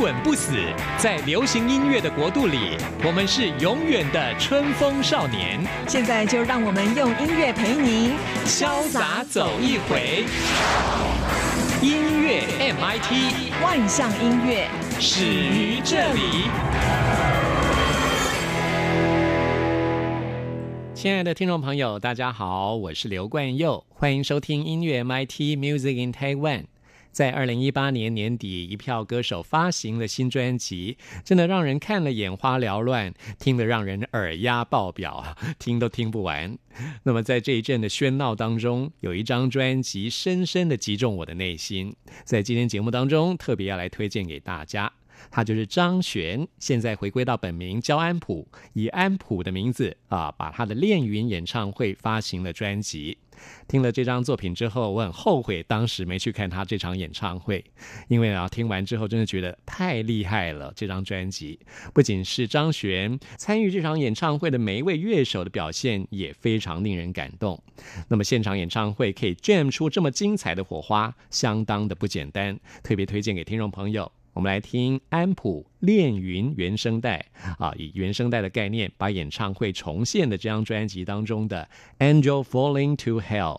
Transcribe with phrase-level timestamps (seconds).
[0.00, 0.54] 滚不死，
[0.96, 5.62] 在流行音乐的国度里，我们是永远的春风少年。
[5.86, 8.14] 现在就让我们用音乐陪您
[8.46, 10.24] 潇洒走一回。
[11.82, 14.66] 音乐 MIT，万象音乐
[14.98, 16.48] 始于这里。
[20.94, 26.69] 亲爱的听众朋友，大家好，我是刘冠佑，欢迎收听音乐 MIT Music in Taiwan。
[27.12, 36.56] 在二零一八年年底，一票歌手发行了新专辑，真的让人看了眼花缭乱，听得让人耳压爆表，听都听不完。
[37.02, 41.94] 那么在这一阵的喧闹当中，有一张专辑深深的击中我的内心，
[42.24, 44.92] 在今天节目当中特别要来推荐给大家。
[45.30, 53.18] 他就是张悬，现在回归到本名焦安普，以安普的名字啊，把他的恋云演唱会发行了专辑。
[53.68, 57.64] 听了这张作品之后，我很后悔当时没去看他这场演唱会，
[58.08, 60.72] 因为啊，听完之后真的觉得太厉害了。
[60.74, 61.58] 这张专辑
[61.94, 67.62] 不仅是张悬参与这场演唱会的每一位乐手的表现也非常令人感动。
[68.08, 74.10] 那么现场演唱会可以 jam 出这么精彩的火花，相当的不简单，特别推荐给听众朋友。
[74.32, 77.24] 我们来听安普《恋云》原声带
[77.58, 81.68] 啊，以原声带的概念把演唱会重现的这张专辑当中的
[82.22, 83.56] 《Angel Falling to Hell》。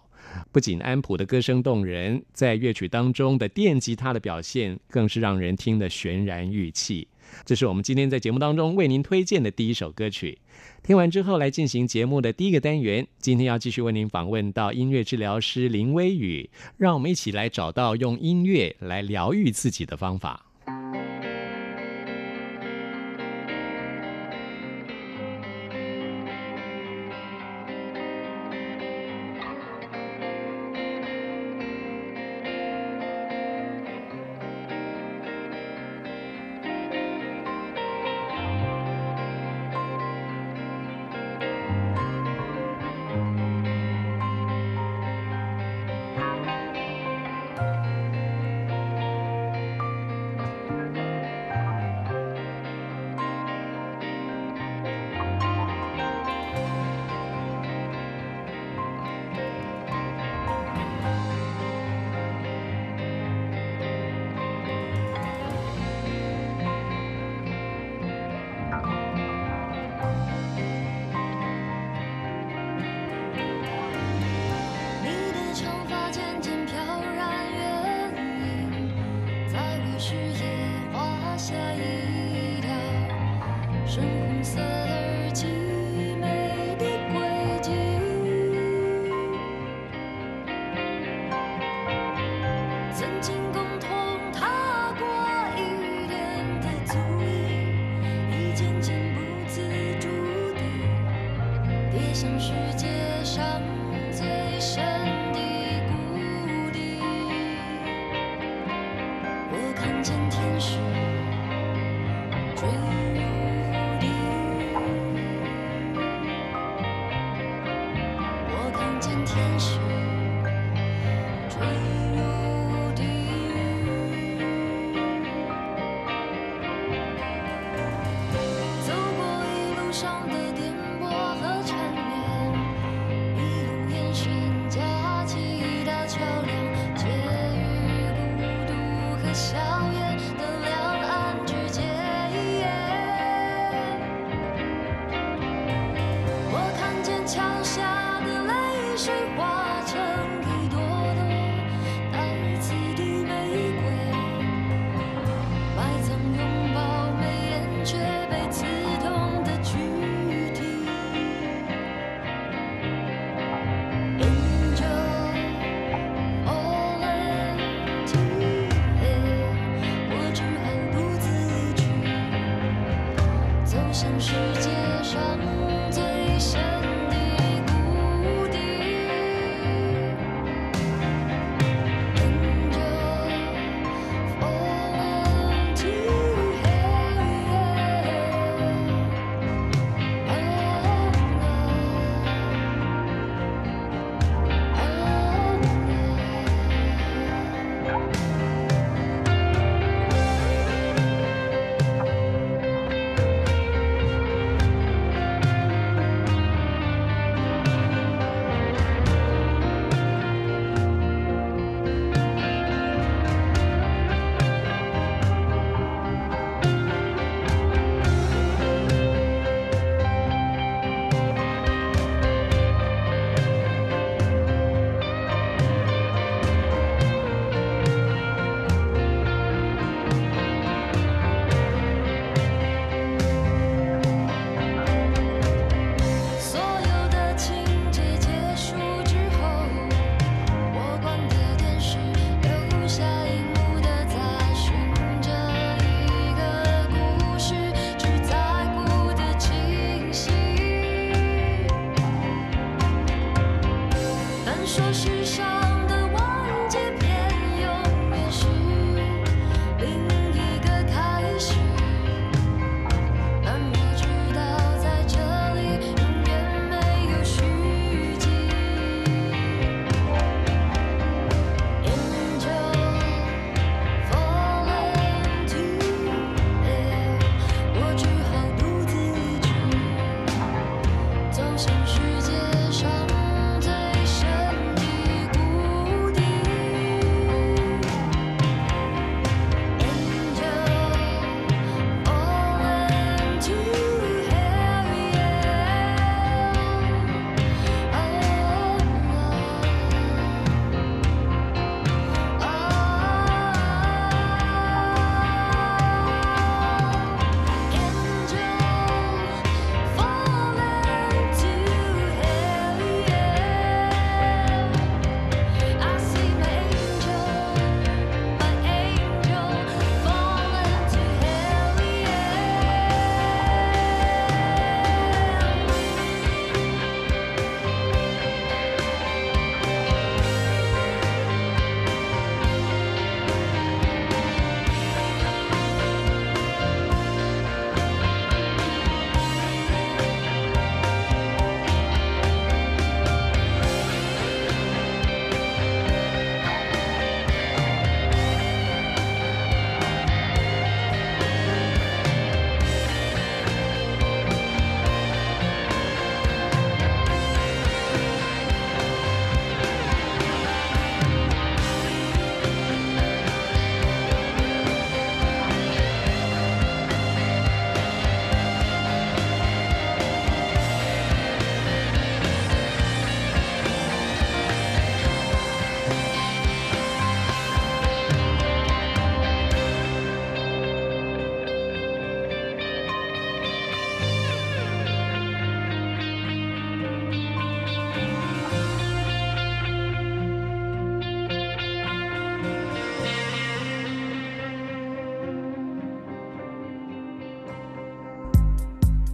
[0.51, 7.07] 不仅安普的歌声动人，在乐曲当中的电吉他的表现更是让人听得悬然欲泣。
[7.45, 10.37] 这是我们今天在节目当中为您推荐的第一首歌曲。
[10.83, 13.05] 听完之后，来进行节目的第一个单元。
[13.19, 20.45] 今天要继续为您访问到音乐治疗师林微雨，让我们一起来找到用音乐来疗愈自己的方法。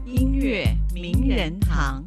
[0.10, 2.02] 音乐名人堂。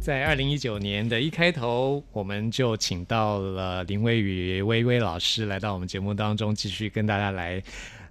[0.00, 7.60] 在二零一九年的一开头，我们就请到了林微雨微微老师来到我们节目当中，继续跟大家来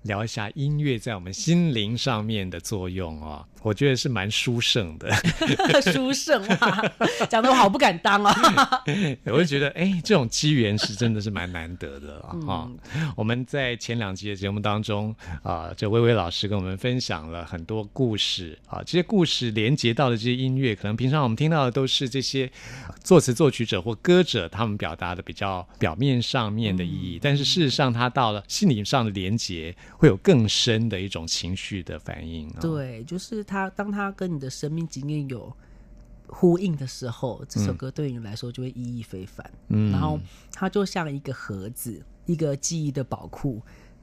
[0.02, 3.48] 聊一下音乐在我们心灵上面的作用哦。
[3.64, 5.10] 我觉得是蛮殊胜的，
[5.94, 6.84] 殊胜啊，
[7.30, 8.84] 讲的我好不敢当啊。
[9.26, 12.70] 我就觉得，哎，这种机缘是真的是蛮难得的啊。
[13.16, 22.52] 我们在前两集的节目当中啊，这微微老师跟我们分享了很多故事啊，这些故事连接到的这些音乐，可能平常我们听到的都是这些
[23.02, 32.50] 作词作曲者或歌者他们表达的比较表面上面的意义，但是事实上，他到了心理上的连接，会有更深的一种情绪的反应。
[32.60, 33.42] 对，就是。
[33.54, 35.56] 他当他跟你的生命经验有
[36.26, 39.48] 呼应的时候，这首歌对你来说就会意义非凡。
[39.68, 40.20] 嗯，然后
[40.52, 43.62] 它就像一个盒子，一个记忆的宝库，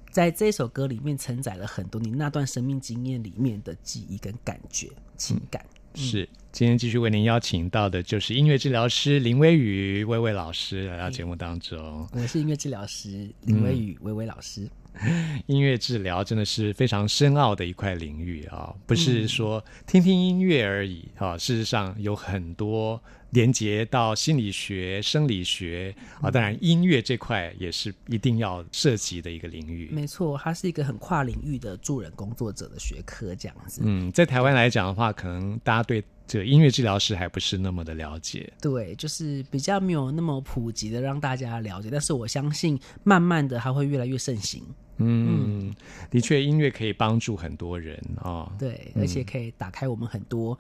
[0.09, 5.66] 在这首歌里面承载了很多你那段生命经验里面的记忆跟感觉、情感。
[5.95, 12.07] 是，今天继续为您邀请到的就是音乐治疗师林微雨微微老师来到节目当中。
[12.12, 14.71] 我是音乐治疗师林微雨微微老师。
[15.47, 21.37] 音乐治疗真的是非常深奥的一块领域啊，不是说听听音乐而已啊。
[21.37, 29.88] 事实上有很多连接到心理学、生理学啊，当然音乐这块也是一定要涉及的一个领域。
[29.92, 33.83] 没错，它是一个很跨领域的助人工作者的学科，这样子。
[33.85, 38.52] 嗯，在台湾来讲的话，可能大家对这个音乐治疗师还不是那么的了解。
[38.61, 44.62] 对，就是比较没有那么普及的让大家了解，但是我相信慢慢的它会越来越盛行。
[45.00, 45.75] 嗯，
[46.11, 48.52] 的确，音乐可以帮助很多人啊。
[48.59, 50.59] 对，而且可以打开我们很多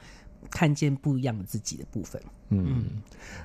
[0.50, 2.20] 看见不一样的自己的部分。
[2.52, 3.00] 嗯，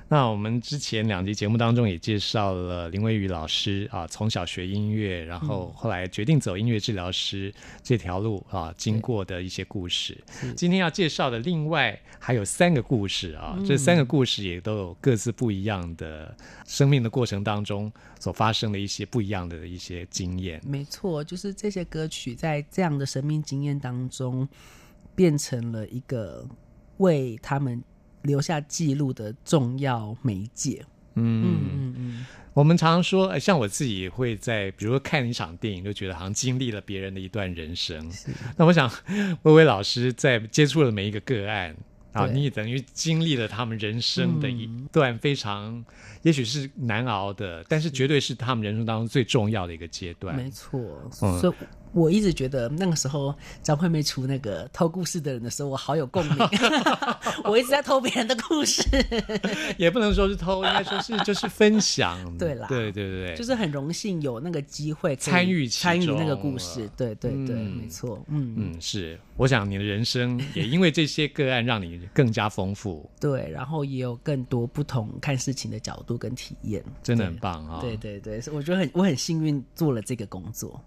[0.08, 10.18] 那我们之前两集节目当中也介绍了林微雨老师啊，从小学音乐，然后后来决定走音乐治疗师这条路啊，经过的一些故事。
[10.56, 16.36] 今天要介绍的另外还有三个故事啊，这三个故事也都有各自不一样的
[16.66, 20.60] 生命的过程当中所发生的一些不一样的一些经验。
[20.66, 24.48] 没错，就是这些歌曲在这样的生命经验当中，
[25.14, 26.44] 变成了一个
[26.98, 27.82] 为他们。
[28.22, 30.84] 留下记录的重要媒介。
[31.14, 38.10] 嗯嗯嗯，我们常常说，像我自己会在，比如说看一场电影，就觉得好像经历了别人的一段人生。
[38.56, 38.90] 那我想，
[39.42, 41.76] 薇薇老师在接触了每一个个案
[42.10, 45.84] 啊，你也等于经历了他们人生的一段非常，
[46.22, 50.34] 也许是难熬的，但是绝对是他们人生当中最重要的一个阶段。
[50.34, 51.66] 没错，所以。
[51.96, 56.36] 我一直觉得那个时候张惠妹出那个偷故事的人的时候，我好有共鸣。
[57.42, 58.82] 我一直在偷别人的故事，
[59.78, 62.18] 也不能说是偷，应该说是就是分享。
[62.36, 66.86] 对啦，对对对，就是很荣幸有那个机会参与参与那个故事。
[66.98, 68.22] 对对对，没错。
[68.28, 69.18] 嗯嗯，是。
[69.38, 73.08] 我想你的人生也因为这些个案让你更加丰富。
[73.18, 77.80] 对，然后也有更多不同看事情的角度跟体验，真的很棒啊！
[77.80, 80.78] 对对对，我觉得很我很幸运做了这个工作。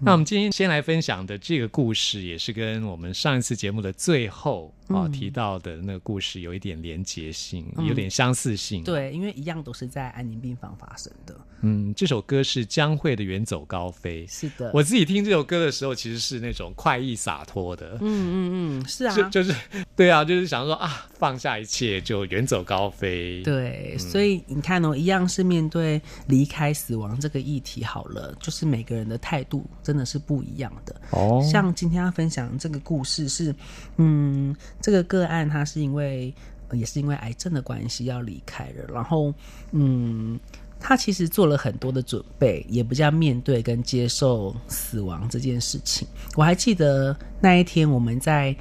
[0.00, 8.82] 那我们今天先来分享的这个故事，也是跟我们上一次节目的最后啊提到的那个故事有一点连结性，有点相似性。
[8.84, 11.36] 对，因为一样都是在安宁病房发生的。
[11.64, 14.26] 嗯，这首歌是江蕙的《远走高飞》。
[14.30, 17.98] 是的，我自己听这首歌的时候，其实是那种快意洒脱的。
[18.00, 19.54] 嗯嗯嗯，是啊，就就是
[19.94, 23.40] 对啊，就是想说啊，放下一切就远走高飞。
[23.44, 29.64] 对，所以你看哦，一样是面对离开死亡这个议题，好了，就是每个人的态度。
[29.82, 31.42] 真的是不一样的哦。
[31.42, 33.54] 像今天要分享这个故事是，
[33.96, 36.32] 嗯，这个个案他是因为
[36.72, 39.32] 也是因为癌症的关系要离开了，然后
[39.72, 40.38] 嗯，
[40.80, 46.06] 他其实做了很多的准备，也不叫面对跟接受死亡这件事情。
[46.36, 48.56] 我还记得那一天我们在。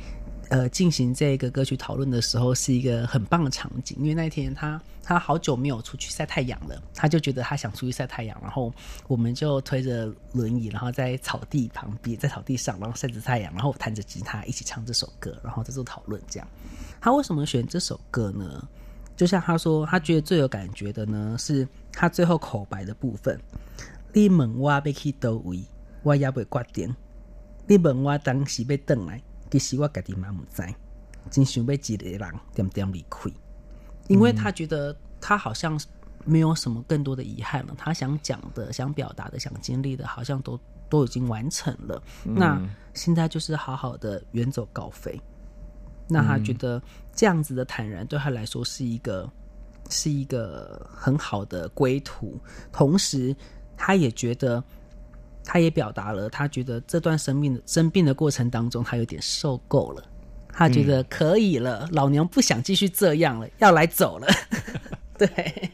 [0.51, 3.97] 呃，进行这个歌曲讨论的时候，是一个很棒的场景。
[4.01, 8.37] 因为那天他他好久没有出去晒太阳了，他就觉得他想出去晒太阳。
[8.41, 8.69] 然后
[9.07, 16.21] 我们就推着轮椅，然后在草地旁边，在草地上，然后晒着太阳，然后弹着吉他一起唱这首歌，然后在做讨论。
[16.27, 16.45] 这样，
[16.99, 18.67] 他为什么选这首歌呢？
[19.15, 23.39] 就像他说，他觉得最有感觉的呢，是他最后口白的部分
[24.11, 25.63] ：“你问我要去倒位，
[26.03, 26.89] 我也未决定；
[27.67, 30.63] 你问我当时要等来。”其实我家己嘛唔知，
[31.29, 33.29] 真想要一个人点点离开，
[34.07, 35.79] 因为他觉得他好像
[36.25, 37.75] 没有什么更多的遗憾了。
[37.77, 42.01] 他想讲的、想表达的、想经历的，好像都都已经完成了。
[42.23, 42.61] 那
[42.93, 45.19] 现在就是好好的远走高飞。
[46.07, 46.81] 那他觉得
[47.13, 49.29] 这样子的坦然，对他来说是一个
[49.89, 52.39] 是一个很好的归途。
[52.71, 53.35] 同时，
[53.77, 54.63] 他也觉得
[55.43, 60.03] 他也表达了他觉得这段生病的生病的过程当中，他有点受够了，
[60.53, 64.27] 他觉得可以了，老娘不想继续这样了，要来走了。
[65.21, 65.69] 对，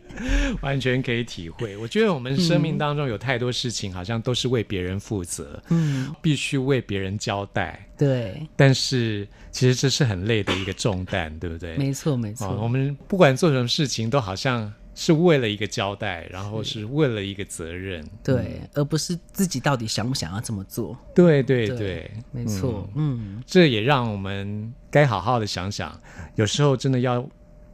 [0.59, 1.77] 完全可以体会。
[1.77, 7.87] 我觉得我们生命当中有太多事情，好像都是为别人负责，嗯，必须为别人交代。
[7.97, 11.77] 对，但是其实这是很累的一个重担，对不对？
[11.77, 12.59] 没错，没错。
[12.61, 20.97] 我们不管做什么事情，都好像是为了一个交代，然后是为了一个责任，对，而不是自己到底想不想要这么做。
[21.13, 22.89] 对，对，对，没错。
[22.95, 25.95] 嗯，这也让我们该好好的想想，
[26.33, 27.23] 有时候真的要。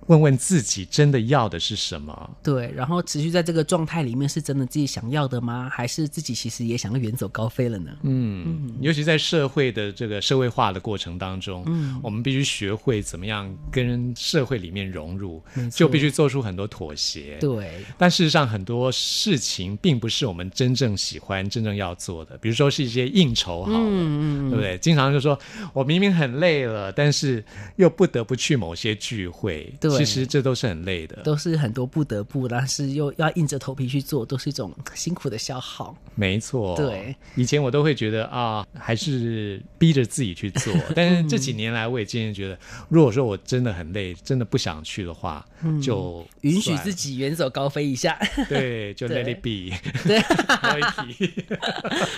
[0.08, 2.38] 问问自己真的要的是什么？
[2.44, 5.70] 对，然后持续在这个状态里面，是真的自己想要的吗？
[5.72, 7.92] 还是自己其实也想要远走高飞了呢？
[8.04, 15.42] 嗯，尤其在社会的这个社会化的过程当中，嗯，我们必须学会怎么样跟社会里面融入，
[15.72, 17.38] 就必须做出很多妥协。
[17.40, 22.38] 对，但事实上很多事情并不是我们真正喜欢、真正要做的。
[22.40, 24.78] 比如说是一些应酬，好了，对不对？
[24.80, 25.38] 经常就说
[25.74, 27.44] 我明明很累了，但是
[27.78, 29.74] 又不得不去某些聚会。
[29.80, 29.93] 对。
[29.98, 35.96] 其实这都是很累的，都是很多不得不，但是又要硬着头皮去做，都是一种辛苦的消耗。
[36.16, 42.58] 没错，对，以前我都会觉得啊，还是逼着自己去做， 但是这几年来，我也渐渐觉得，
[42.90, 45.46] 如果说我真的很累，真的不想去的话，
[45.82, 48.20] 就允许自己远走高飞一下。
[48.48, 49.76] 对，就 let it be。
[50.04, 50.22] 对，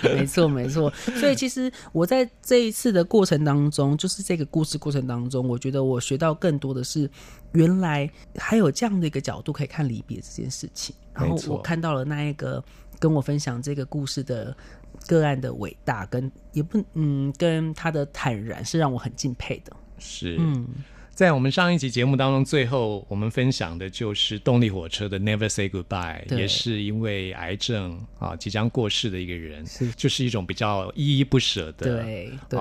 [0.14, 0.92] 没错没错。
[1.18, 7.10] 所以其实我在这一次的过程当中，就是这个故事过程当中，我觉得我学到更多的是。
[7.52, 12.62] 原来还有这样的一个角度可以看离别这件事情，然后我看到了那一个
[12.98, 14.56] 跟我分享这个故事的
[15.06, 19.72] 个案的伟大，跟也不嗯，跟他的坦然是让我很敬佩的。
[19.98, 20.66] 是，嗯，
[21.10, 29.90] 在我们上一集节目当中，最后我们分享的就是动力火车的 Never Say Goodbye，也是因为癌症啊即将过世的一个人，是。
[29.92, 32.60] 就是一种比较依依不舍的，对对。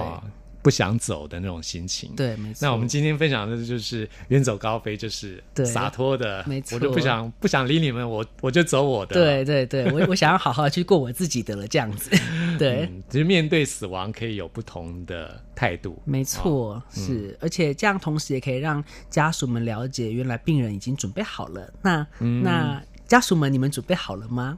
[0.65, 2.65] 不想走的那种心情，对，没错。
[2.65, 6.75] 那我们今天分享的就是远走高飞，就是洒脱的，没错。
[6.75, 9.13] 我就不想不想理你们，我我就走我的。
[9.13, 12.09] 对对对，我我想要好好去过我自己的了，这样子。
[12.57, 17.37] 对，其实面对死亡可以有不同的态度，没错，是。
[17.39, 21.71] 而且这样同时也可以让家属们了解，原来病人已经准备好了。
[21.83, 22.07] 那
[22.41, 24.57] 那家属们，你们准备好了吗？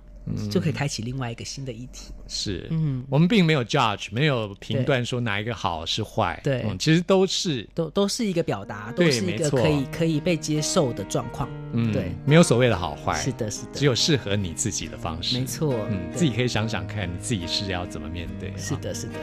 [0.49, 2.11] 就可以开启另外一个新的议题。
[2.27, 6.39] 是，嗯，我们并没有 judge，没有评断说哪一个好是坏。
[6.43, 11.49] 对，其实都是都都是一个表达，都是一个可以可以被接受的状况。
[11.73, 13.13] 嗯，对，没有所谓的好坏。
[13.15, 15.39] 是的，是的，只有适合你自己的方式。
[15.39, 18.53] 没错，嗯，自己可以想想看，你自己是要怎么面对。
[18.57, 19.13] 是的，是的。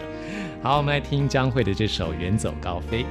[0.62, 3.04] 好，我们来听江蕙的这首《远走高飞》。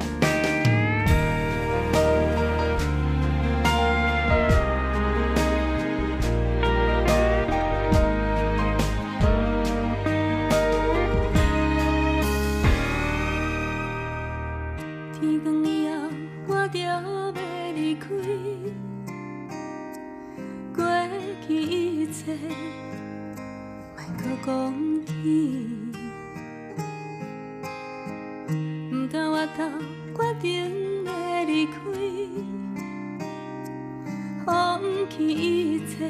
[35.03, 36.05] 放弃一切，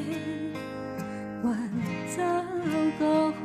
[1.42, 1.52] 远
[2.16, 2.22] 走
[3.00, 3.44] 高飞。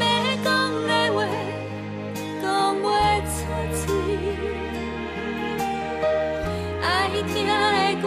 [0.00, 0.02] 要
[0.42, 0.48] 讲
[0.86, 1.16] 的话
[2.40, 2.88] 讲不
[3.28, 3.36] 出
[3.76, 3.84] 嘴，
[6.82, 6.88] 爱
[7.28, 7.52] 听的
[8.00, 8.04] 歌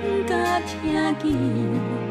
[0.00, 0.32] 不敢
[0.64, 0.72] 听
[1.18, 2.03] 见。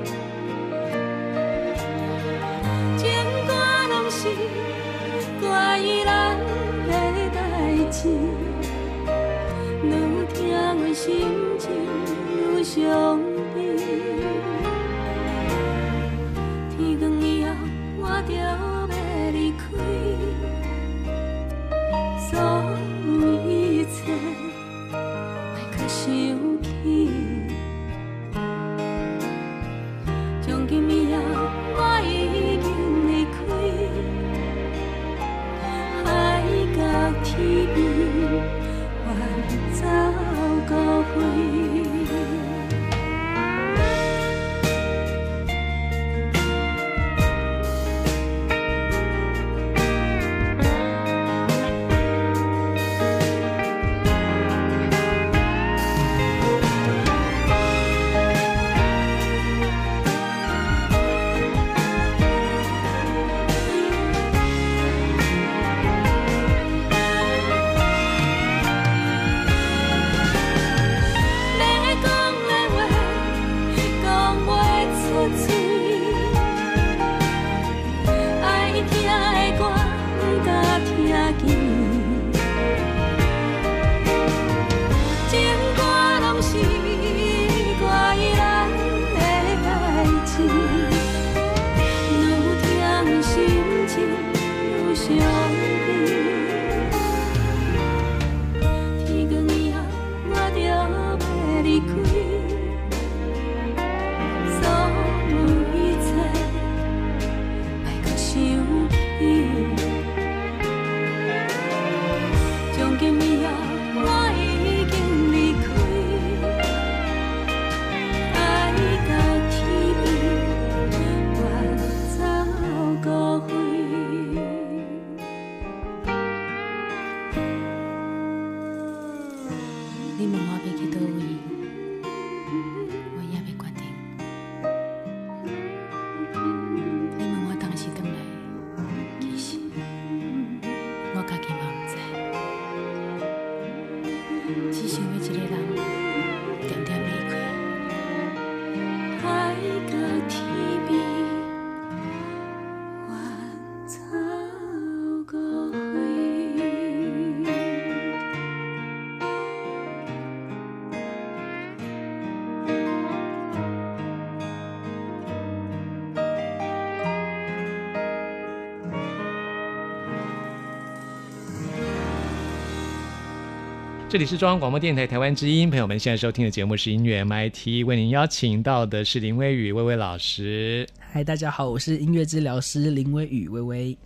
[174.14, 180.88] 这里是中央广播电台台湾之音，朋友们现在收听的节目是音乐 MIT，为您邀请到的是林微雨微微老师。
[181.00, 183.98] 嗨，大家好，我是音乐治疗师林微雨微微，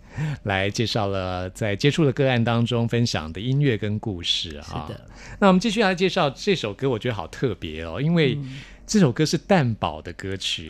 [0.44, 4.64] 来介绍了在接触的个案当中分享的音乐跟故事啊。
[4.88, 5.06] 是的，
[5.38, 8.38] 那我们继续来介绍这首歌，我觉得好特别哦，因为。
[8.88, 10.66] 这首歌是蛋宝的歌曲，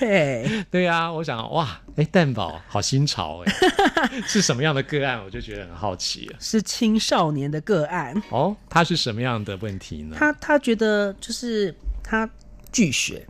[0.00, 3.52] 对对啊，我想哇，哎，蛋宝好新潮哎，
[4.26, 5.22] 是什么样的个案？
[5.24, 10.16] 我就觉得很好奇是青少年的个案哦，他是什么样的问题呢？
[10.18, 11.72] 他他觉得就是
[12.02, 12.28] 他
[12.72, 13.24] 拒学，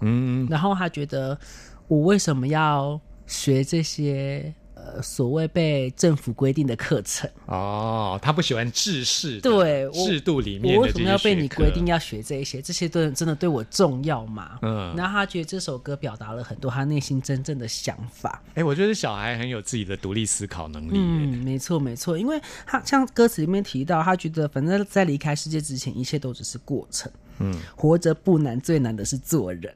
[0.00, 1.38] 嗯，然后他觉得
[1.86, 4.54] 我为什么要学这些？
[4.84, 12.60] 呃，所谓被政府规定的课程哦，他不喜欢制式对制度里面为什么要被你规定要学这一些？
[12.60, 14.58] 这些都真的对我重要吗？
[14.60, 18.42] 嗯，然后他觉得这首歌表达了很多他内心真正的想法。
[18.54, 20.92] 哎，我觉得小孩很有自己的独立思考能力。
[20.94, 27.10] 嗯，没错没错，因为他像歌词里面提到，他觉得反正在离开世界之前，一切都只是过程。
[27.38, 29.74] 嗯，活着不难，最难的是做人。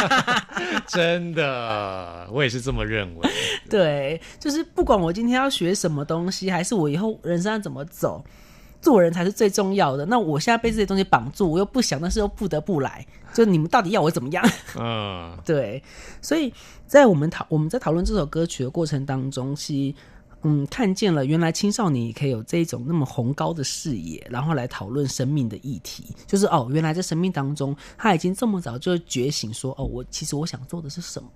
[0.86, 3.28] 真的，我也是这么认为。
[3.70, 8.24] 对，就是不管我今天要学什么东西，还是我以后人生要怎么走，
[8.80, 10.04] 做人才是最重要的。
[10.06, 13.06] 那我现在被这些东西绑住，我又不想，但是又不得不来。
[13.32, 14.44] 就你们到底要我怎么样？
[14.78, 15.82] 嗯， 对。
[16.20, 16.52] 所以
[16.86, 19.94] 在我们讨我们在讨论这首歌曲的过程当中，是。
[20.44, 26.04] 嗯，看见了，原来青少年也可以有这种那么宏高的视野，然后来讨论生命的议题。
[26.26, 31.28] 就是哦，原来在生命当中，他已经这么早就觉醒，说哦，我其实我想做的是什么，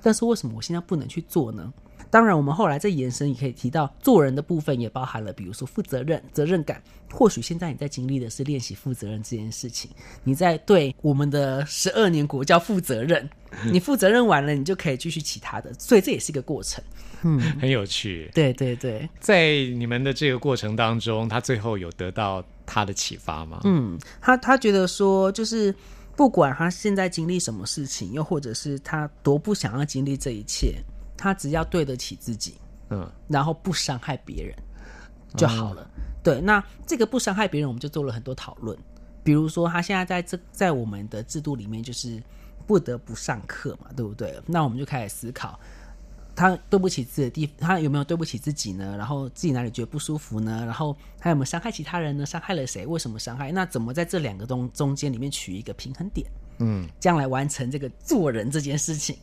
[0.00, 1.72] 但是为什么我现在不能去做呢？
[2.08, 6.82] 当然，我们后来再延伸，也可以提到做人的部分，也包含了比如说负责任、责任感。
[7.10, 9.90] 或许现在你在经历的是练习负责任这件事情，
[10.22, 13.28] 你在对我们的十二年国教负责任。
[13.70, 16.84] 你负责任完了，你就可以继续其他的，所以这也是一个过程。
[17.22, 18.30] 嗯，很有趣。
[18.34, 23.60] 对对对，在你们的这个过程当中，他最后有得到他的启发吗？
[23.64, 25.74] 嗯，他他觉得说，就是
[26.16, 30.82] 不管他现在经历什么事情，又或者是他多不想要经历这一切，
[31.16, 32.54] 他只要对得起自己，
[32.90, 34.54] 嗯，然后不伤害别人
[35.36, 35.88] 就好了。
[36.22, 38.76] 对，那这个不伤害别人，我们就做了很多讨论。
[39.24, 42.20] 比如说，他现在在这在我们的制度里面，就是
[42.66, 44.40] 不得不上课嘛，对不对？
[44.46, 45.58] 那我们就开始思考。
[46.34, 48.96] 他对不起自己的地，他有没有对不起自己呢？
[48.96, 50.62] 然后自己哪里觉得不舒服呢？
[50.64, 52.24] 然后他有没有伤害其他人呢？
[52.24, 52.86] 伤害了谁？
[52.86, 53.52] 为什么伤害？
[53.52, 56.26] 那怎么在这两个中中间里面取一个平衡点？
[56.58, 59.16] 嗯，将来完成这个做人这件事情。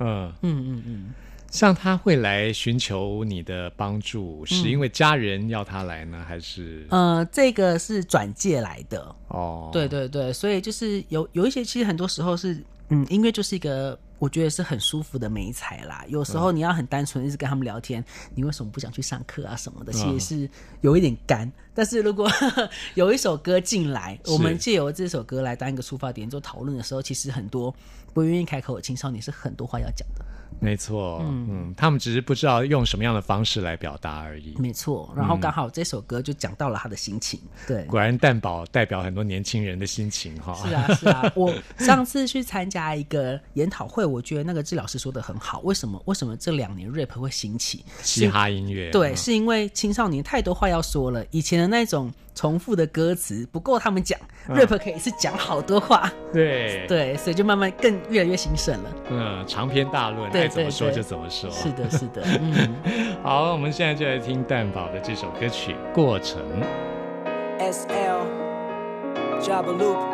[0.00, 1.14] 嗯嗯嗯嗯，
[1.50, 6.86] 像他会来寻求你的帮助，是因为家人要他来呢，还是？
[6.90, 9.14] 呃，这个是转介来的。
[9.28, 13.98] 哦，对对对，所以就是有有一些，其实很多时候是，嗯，音乐就是一个。
[14.18, 16.04] 我觉得是很舒服的美彩啦。
[16.08, 19.92] 有时候你要很单纯一直跟他们聊天，你为什么不想去上课啊什么的？
[19.92, 20.50] 其实是
[20.80, 21.50] 有一点干。
[21.74, 22.30] 但是如果
[22.94, 27.74] 有一首歌进来，我们借由这首歌来当一个出发点做讨论的时候，其实很多
[28.14, 30.24] 不愿意开口的青少年是很多话要讲的。
[30.58, 34.54] 没错，嗯，他们只是不知道用什么样的方式来表达而已。
[34.58, 37.38] 没错，然后刚好这首歌就讲到了他的心情。
[37.66, 40.54] 对，果然蛋宝代表很多年轻人的心情哈。
[40.66, 46.02] 是啊，是啊，我上次去参加一个研讨会，我觉得那个治疗师说的很好，为什么？
[46.06, 47.84] 为什么这两年 rap 会兴起？
[48.02, 58.90] 嘻哈音乐，对，是因为青少年太多话要说了，以前的那种重复的歌词不够他们讲，rap 可以是讲好多话，对对，所以就慢慢更越来越兴盛了。
[59.10, 61.50] 嗯，长篇大论，爱怎么说就怎么说。
[61.50, 62.22] 是的，是的。
[62.40, 62.76] 嗯，
[63.22, 66.40] 好，我们现在就来听蛋宝的这首歌曲《过程》。
[67.58, 68.26] S L
[69.40, 70.10] Job Loop，Let's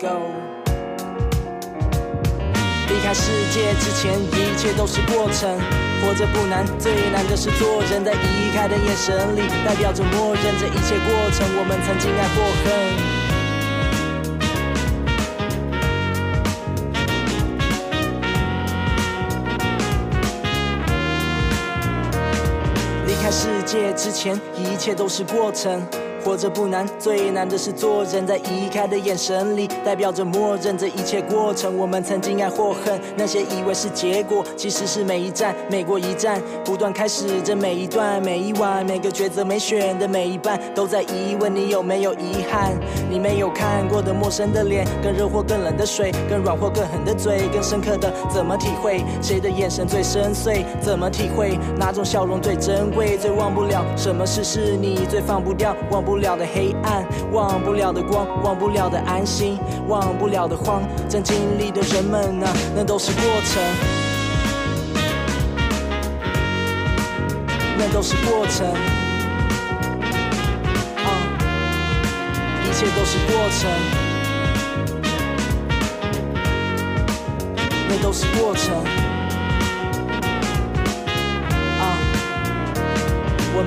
[0.00, 0.20] go。
[2.88, 5.60] 离开世界之前，一切都是过程。
[6.00, 8.04] 活着不难，最难的是做人。
[8.04, 11.46] 在移开的眼神里，代表着默认这一切过程。
[11.58, 13.17] 我们曾经爱过恨。
[23.40, 25.80] 世界之前，一切都是过程。
[26.24, 28.26] 活着不难，最难的是做人。
[28.28, 31.78] 在移开的眼神里，代表着默认这一切过程。
[31.78, 42.76] 我们曾经爱或恨，那些以为是结果，其实是每一站，每过一站，不断开始着每一段，每一晚，每个抉择没选的每一半，都在疑问你有没有遗憾？
[43.08, 49.02] 你没有看过的陌生的脸，更热或更冷的水，更软或更狠的嘴，更深刻的怎么体会？
[49.22, 50.64] 谁的眼神最深邃？
[50.82, 51.58] 怎么体会？
[51.78, 53.16] 哪种笑容最珍贵？
[53.16, 55.74] 最忘不了什么事是你最放不掉？
[55.90, 56.18] 忘不。
[56.18, 60.82] 了的黑暗，忘不了的光，忘不了的安心，忘不了的慌。
[61.08, 63.62] 正经历的人们啊，那都是过程，
[67.78, 68.66] 那都是过程。
[70.96, 71.08] 啊，
[72.64, 73.70] 一切都是过程，
[77.88, 78.97] 那都是过程。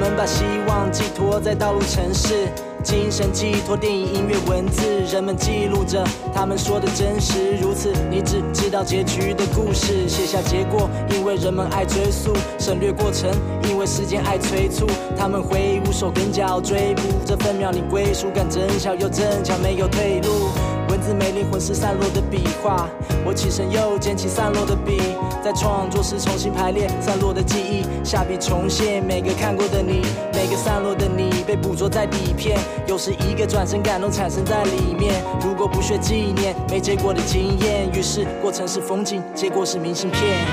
[0.02, 2.50] 们把希望寄托在道路城市，
[2.84, 4.82] 精神寄托电影、音乐、文字，
[5.14, 7.56] 人们记录着他们说的真实。
[7.62, 13.30] 如此，你只知道结局的故事，写下结果，因为人们爱追溯；省略过程，
[13.70, 14.88] 因为时间爱催促。
[15.16, 20.81] 他们挥舞手跟脚追捕这分秒，你归属感真小又正巧，没有退路。
[20.92, 22.90] 文字没灵魂是散落的笔画，
[23.26, 25.00] 我起身又捡起散落的笔，
[25.42, 30.02] 在创作时重新排列散落的记忆，下笔重现每个看过的你，
[30.34, 35.24] 每个散落的你被捕捉在底片，有时一个转身感动产生在里面。
[35.40, 40.46] 如果不学纪念没结果的经验，于是过程是风景，结果是明信片。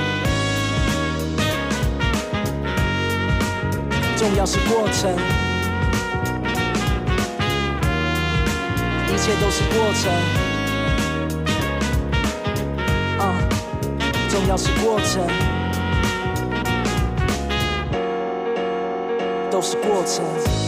[4.16, 5.47] 重要是过程。
[9.20, 10.12] 切都是过程，
[13.18, 13.34] 啊，
[14.30, 15.26] 重要是过程，
[19.50, 20.67] 都是过程。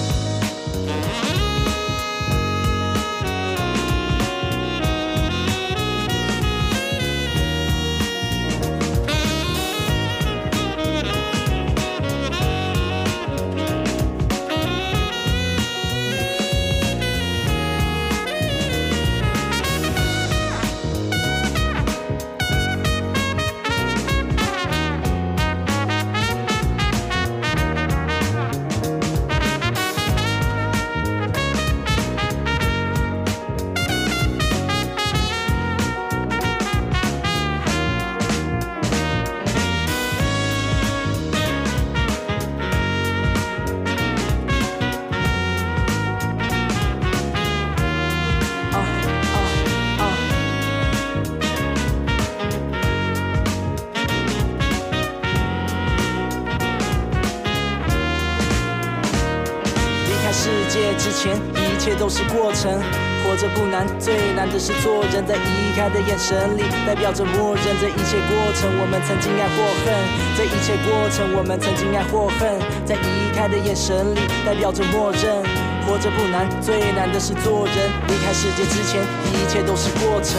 [62.60, 62.78] 程，
[63.24, 65.24] 活着不难，最难的是做人。
[65.26, 68.68] 在离开的眼神里，代表着默认这一切过程。
[68.78, 69.96] 我们曾经爱或恨，
[70.36, 72.60] 这一切过程，我们曾经爱或恨。
[72.84, 75.42] 在离开的眼神里，代表着默认。
[75.86, 77.90] 活着不难，最难的是做人。
[78.08, 79.00] 离开世界之前，
[79.32, 80.38] 一切都是过程。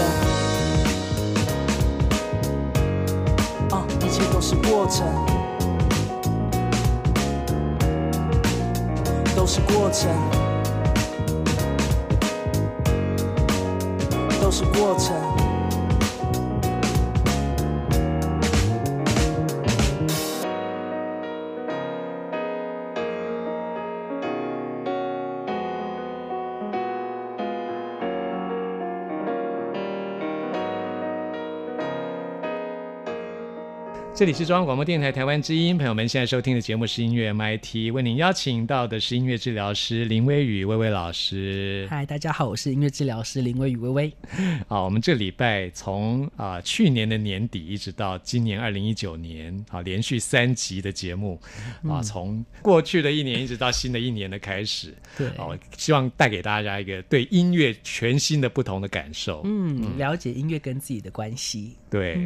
[3.71, 5.07] 啊，一切都是过程，
[9.36, 10.50] 都是过程。
[14.62, 15.30] 是过程。
[34.21, 41.88] 这里是中央广播电台台湾之音，朋友们现在收听的节目是音乐 MIT，为您邀请到的是音乐治疗师林微雨微微老师。
[41.89, 44.13] 嗨，大家好，我是音乐治疗师林微雨微微。
[44.69, 51.41] 啊，我们这礼拜从啊、去年的年底一直到今年二零一九年啊，连续三集的节目
[51.89, 59.41] 啊，从过去的一年一直到新的一年的开始，对哦，希望带给大家一个对音乐全新的不同的感受。
[59.45, 61.75] 嗯，了解音乐跟自己的关系。
[61.89, 62.21] 对，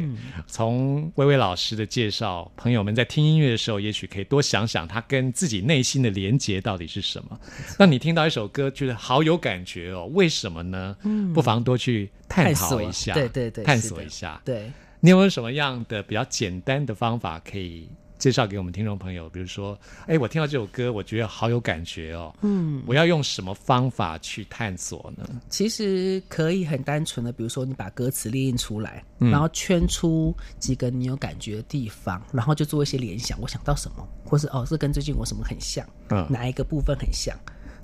[0.46, 7.40] 从微微老师的介绍，朋友们在听音乐的时候，也许可以多想想他跟自己内心的连结到底是什么。
[7.78, 10.96] 那你听到一首歌，觉得好有感觉哦，为什么呢？
[11.04, 14.40] 嗯，不妨多去探讨一下，对对对探索一下。
[14.44, 14.70] 对，
[15.00, 19.28] 你有没有什么样的比较简单的方法可以介绍给我们听众朋友？
[19.28, 22.34] 比如说，哎，我听到这首歌，我觉得好有感觉哦。
[22.42, 25.24] 嗯，我要用什么方法去探索呢？
[25.48, 37.36] 其实可以很单纯的，比如说你把歌词列印出来，嗯然后圈出几个你有感觉的地方，然后就做一些联想，我想到什么，或是哦，这跟最近我什么很像，嗯哪一个部分很像。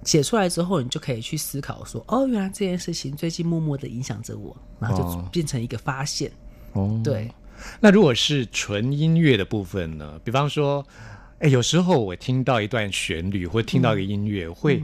[0.05, 6.33] 写出来之后，你就可以去思考说，哦，原来这件事情最近默默的影响着我，然后就哦变成一个发现。
[6.73, 7.31] 哦，对，
[7.81, 10.21] 那如果是纯音乐的部分呢？
[10.25, 10.87] 比方说，
[11.39, 14.83] 哎，有时候我听到一段旋律或听到一个音乐，会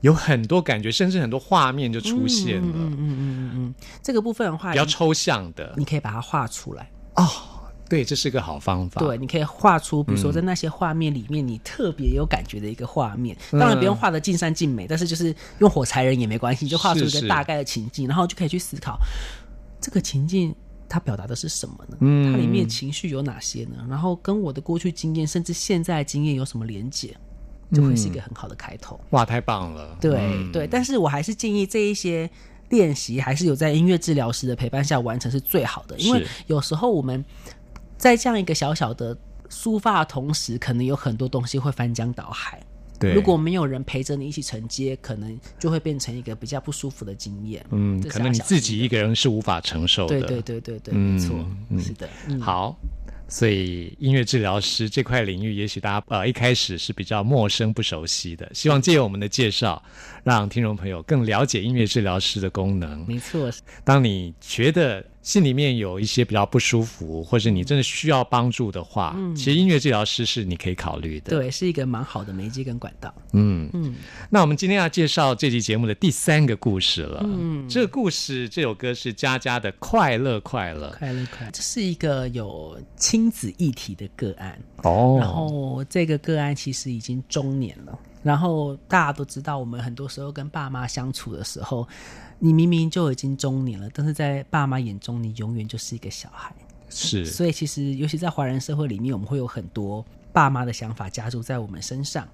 [0.00, 6.90] 有很多感觉，甚至很多画面就出现了，嗯嗯嗯嗯这个部分的话，比较抽象的你可以把它画出来。
[7.14, 7.28] 哦。
[7.90, 9.00] 对，这是个好方法。
[9.00, 13.34] 对，你可以画出，比如嗯说在那些画面里面，你特别有感觉的一个画面。
[13.52, 18.98] 当然不用画的尽善尽美，但是就是用火柴人也没关系，就画出一个大概的情境，然后就可以去思考
[19.80, 20.54] 这个情境
[20.88, 21.96] 它表达的是什么呢？
[22.00, 23.84] 嗯它里面情绪有哪些呢？
[23.88, 27.16] 然后跟我的过去经验，甚至现在的经验有什么连结，
[27.72, 28.98] 就会是一个很好的开头。
[29.10, 29.96] 哇，太棒了！
[30.00, 32.28] 对、嗯对，但是我还是建议这一些
[32.70, 37.24] 练习还是有在音乐治疗师的陪伴下完成是最好的，因为有时候我们
[37.96, 39.16] 在这样一个小小的
[39.50, 42.60] 抒发的同时，可能有很多东西会翻江倒海。
[42.98, 47.64] 对，如果没有人陪着你一起承接，可能就会变成一个比较不舒服的经验。
[47.70, 50.20] 嗯，可能你自己一个人是无法承受的。
[50.20, 52.76] 对对对对对，嗯没错，嗯是的，嗯，好，
[53.28, 59.82] 所以音乐治疗师这块领域，也许大家呃一开始是比较陌生不熟悉的，希望借由我们的介绍，
[60.24, 63.06] 让听众朋友更了解音乐治疗师的功能。
[63.06, 63.50] 没错，
[63.84, 73.14] 当你觉得心里面有一些比较不舒服，或者你真的需要帮助的话，其实音乐治疗师是你可以考虑的。，嗯对，是一个蛮好的媒介跟管道。
[73.34, 73.94] 嗯嗯。
[74.30, 77.20] 那我们今天要介绍这期节目的第三个故事了。
[77.26, 80.88] 嗯，这个故事这首歌是佳佳的《快乐快乐》。
[80.98, 84.58] 快乐快乐，这是一个有亲子议题的个案。
[84.84, 91.86] 哦然后这个个案其实已经中年了，然后大家都知道，我们很多时候跟爸妈相处的时候，
[92.38, 96.54] 你明明就已经中年了，但是在爸妈眼中，你永远就是一个小孩。
[96.90, 102.26] 是所以其实，尤其在华人社会里面，我们会有很多爸妈的想法加注在我们身上。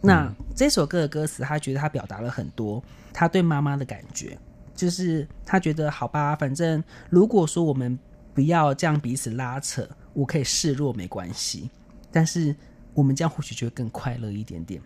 [0.00, 4.38] 那这首歌的歌词，他觉得他表达了很多他对妈妈的感觉，
[4.74, 7.98] 就是他觉得好吧，反正如果说我们
[8.32, 11.68] 不要这样彼此拉扯，我可以示弱没关系，
[12.10, 12.56] 但是
[12.94, 14.80] 我们这样或许就会更快乐一点点。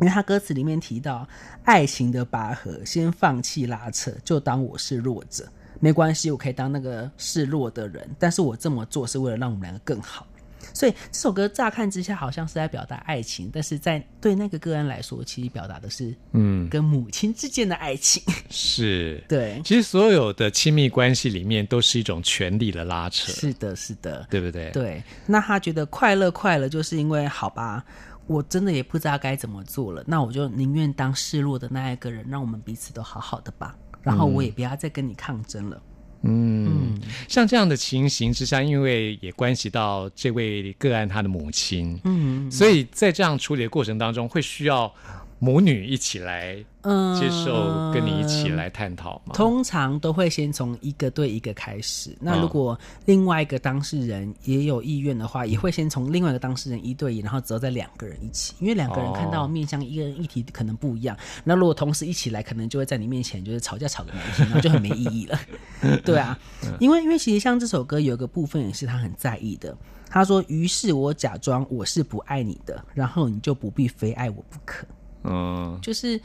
[0.00, 1.28] 因为他歌词里面提到，
[1.64, 5.46] 爱情的拔河，先放弃拉扯，就当我是弱者，
[5.78, 10.26] 没关系，我可以当那个示弱的人，但是我这么做是为了让我们两个更好。
[10.72, 18.22] 所以这首歌乍看之下好像是在表达爱情，但是在对那个个人来说，其实表达的是嗯跟母亲之间的爱情。
[18.50, 19.22] 是。
[19.26, 24.70] 对，其实所有的亲密关系里面都是一种权力的拉扯，是的，是的，对不对？
[24.70, 25.02] 对。
[25.26, 27.84] 那他觉得快乐快乐，就是因为好吧，
[28.30, 33.76] 我真的也不知道该怎么做了，那我就宁愿当示弱的那一个人，让我们彼此都好好的吧。
[34.02, 35.82] 然后我也不要再跟你抗争了。
[36.22, 44.94] 嗯，像这样的情形之下，因为也关系到这位个案他的母亲，嗯，所以在这样处理的过程当中，会需要
[45.42, 49.32] 母女一起来嗯，接受，跟你一起来探讨吗？
[49.34, 52.14] 通常都会先从一个对一个开始。
[52.20, 61.16] 那嗯如果另外一个当事人也有意愿的话，也会先从另外一个当事人一对一，然后之后再两个人一起，因为两个人看到面向一个人议题可能不一样。
[61.42, 65.40] 那如果同时一起来，可能就会在你面前就是吵架吵个难听，然后就很没意义了。
[66.04, 66.38] 对啊，
[66.78, 69.74] 因为因为其实像这首歌有一个部分也是他很在意的。
[70.12, 74.84] 他说：“于是我假装我是不爱你的，然后你就不必非爱我不可。”
[75.24, 76.20] 嗯，就是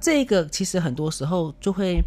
[0.00, 2.02] 这个，其实很多时候就会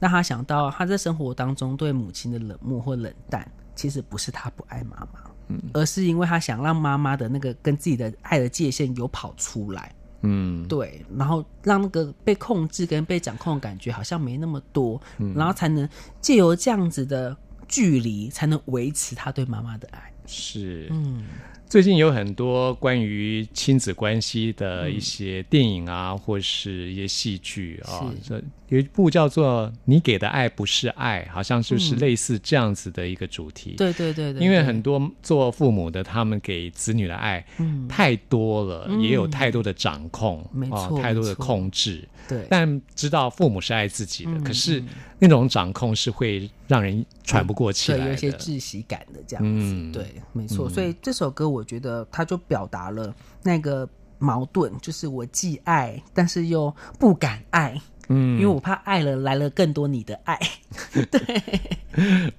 [0.00, 15.00] 让他想到他在生活当中对母亲的冷漠或冷淡，其实不是他不爱妈妈，而是因为他想让妈妈的那个跟自己的爱的界限有跑出来，嗯，对，然后让那个被控制跟被掌控的感觉好像没那么多，
[15.34, 15.88] 然后才能
[16.20, 20.12] 借由这样子的距离，才能维持他对妈妈的爱。
[20.26, 21.24] 是，嗯。
[21.72, 28.38] 最近有很多关于亲子关系的一些电影啊，或是一些戏剧啊，这
[28.72, 33.74] 有一部叫做《你给的爱不是爱》，好像就是类似这样子的一个主题。
[33.78, 34.42] 对对对对。
[34.42, 37.42] 因为很多做父母的，他们给子女的爱
[37.88, 42.06] 太多了，也有太多的掌控，没错，太多的控制。
[42.28, 42.46] 对。
[42.50, 44.82] 但知道父母是爱自己的，可是
[45.18, 49.90] 那种掌控是会让人喘不过气来，有一些窒息感的这样子。
[49.98, 50.68] 对，没错。
[50.68, 51.62] 所以这首歌我。
[51.62, 60.38] 我觉得它就表达了那个矛盾，就是我既爱，但是又不敢爱，嗯，因为我怕爱了来了更多你的爱，
[61.10, 61.20] 对，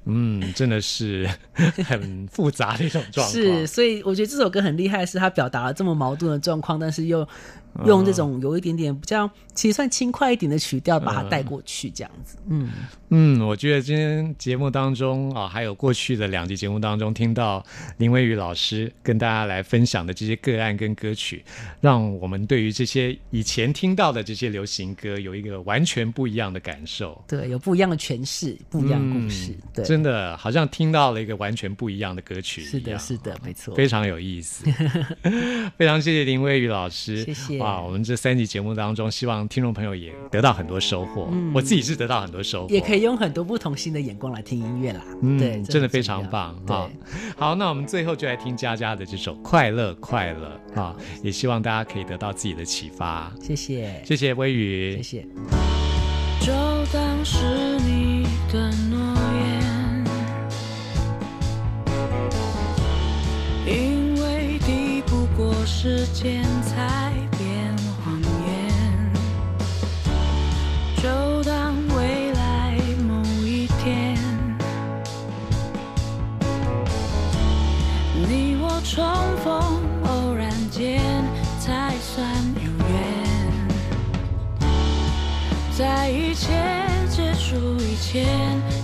[0.05, 1.29] 嗯，真的是
[1.85, 3.33] 很复杂的一种状况。
[3.33, 7.27] 是，所以我觉得这首歌很厉害，是他表达了这么矛盾的状况，但是又。
[7.85, 12.37] 用这种有一点点比较，其实算轻快一点的曲调，把它带过去，这样子。
[12.49, 12.69] 嗯
[13.09, 17.63] 嗯，我觉得今天节目当中啊，还有过去的两集节目当中，听到
[17.97, 21.43] 林威宇老师跟大家来分享的这些个案跟歌曲，
[21.79, 27.23] 让我们对于这些以前听到的这些流行歌，有一个完全不一样的感受。
[27.27, 29.55] 对，有不一样的诠释，不一样的故事。
[29.73, 32.63] 对，真的好像听到了一个完全不一样的歌曲。
[32.63, 34.65] 是的，是的，没错，非常有意思。
[35.77, 37.59] 非常谢谢林威宇老师，谢谢。
[37.59, 41.29] 哇，我们这三集节目当中，希望听众朋友也得到很多收获。
[41.53, 45.03] 我自己是得到很多收获，也可以用很多不同新的眼光来听音乐啦。
[45.21, 46.89] 嗯对，真的非常棒啊！
[47.37, 53.31] 好，那我们最后就来听佳佳的这首《快乐快乐》啊， 也希望大家可以得到自己的启发。
[53.41, 55.25] 谢谢，谢谢微雨，谢谢。
[56.41, 56.51] 就
[56.91, 57.37] 当是
[57.79, 58.97] 你的诺
[59.33, 60.03] 言，
[63.65, 67.22] 因为抵不过时间才。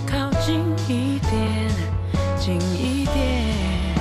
[0.08, 1.70] 靠近一点，
[2.36, 3.94] 近一点，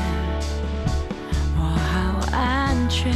[1.56, 3.14] 我好安全。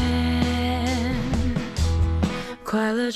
[2.64, 3.09] 快乐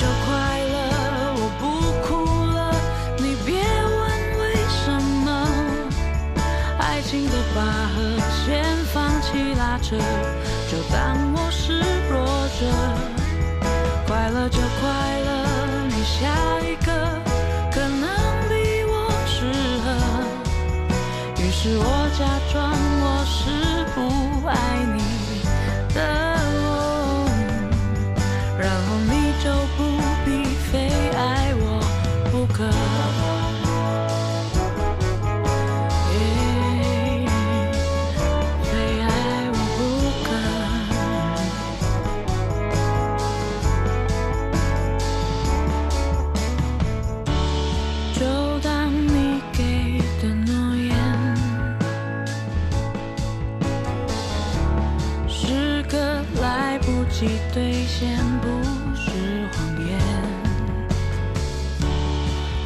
[57.52, 58.48] 兑现不
[58.96, 59.10] 是
[59.52, 59.58] 谎
[59.88, 60.00] 言，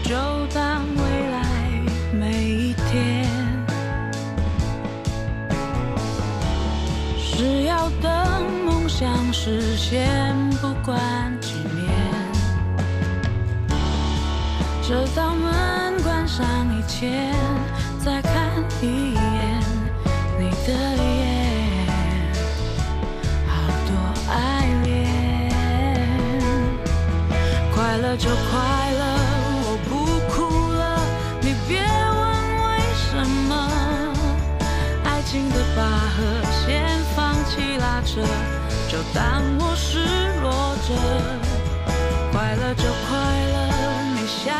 [0.04, 0.14] 就
[0.54, 1.40] 当未来
[2.12, 3.26] 每一天
[7.18, 8.12] 是要等
[8.66, 11.90] 梦想实现，不管几年。
[14.84, 15.34] 这道
[28.18, 29.04] 就快乐，
[29.64, 29.92] 我不
[30.32, 30.34] 哭
[30.74, 30.82] 了。
[31.40, 32.22] 你别问
[32.68, 33.16] 为什
[33.48, 33.52] 么，
[35.06, 35.82] 爱情的拔
[36.16, 36.18] 河
[36.52, 38.22] 先放弃拉扯，
[38.90, 39.98] 就当我失
[40.42, 40.90] 落着。
[42.34, 43.18] 快乐就快
[43.54, 43.58] 乐，
[44.16, 44.60] 你下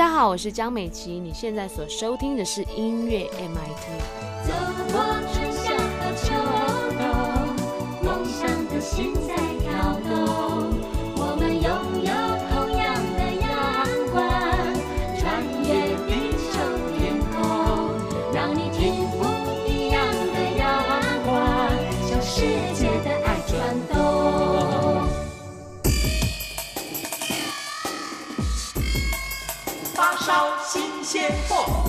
[0.00, 4.19] 大家好，我是江美琪，你现在所收听的是音乐 MIT。
[31.10, 31.79] 接货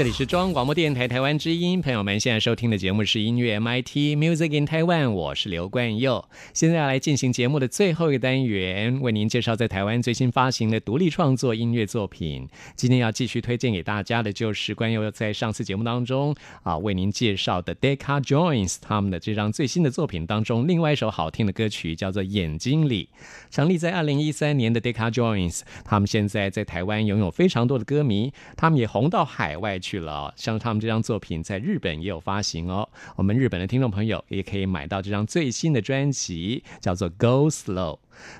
[0.00, 6.24] 这里是中央广播电台台湾之音，朋友们现在收听的节目是音乐 MIT Music in Taiwan，我是刘冠佑。
[6.54, 12.48] 现在要来进行节目的最后一个单元，为您介绍在台湾最新发行的独立创作音乐作品。
[12.74, 23.10] 今天要继续推荐给大家的就是冠佑在上次节目当中啊为您介绍的 Deca Joins 他们的这张最新的作品当中，另外一首好听的歌曲叫做《眼睛里》。
[23.54, 30.32] 成立在二零一三年的 Deca Joins，他们现在在台湾拥有非常多的歌迷，他们也红到海外去去了。
[30.36, 32.88] 像他们这张作品在日本也有发行哦。
[33.16, 37.96] 我们日本的听众朋友也可以买到这张最新的专辑，叫做《Go Slow》。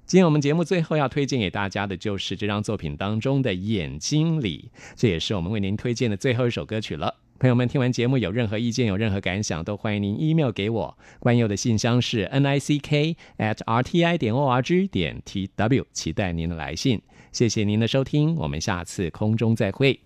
[0.06, 7.16] 今天我们节目最后要推荐给大家的就是这张作品当中的《眼睛里》，这也是我们为您推荐的最后一首歌曲了。
[7.40, 10.98] 朋友们，听完节目有任何意见、有任何感想，都欢迎您 email 给我。
[11.18, 17.00] 关佑的信箱是 n i c k at r t i 点 o r g 点 t w，期待您的来信。
[17.32, 19.98] 谢谢您的收听，我们下次空中再会。